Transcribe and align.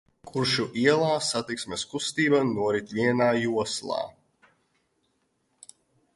Kuršu 0.27 0.63
ielā 0.83 1.09
satiksmes 1.25 1.83
kustība 1.93 2.39
norit 2.47 2.97
vienā 3.01 3.29
joslā. 3.41 4.01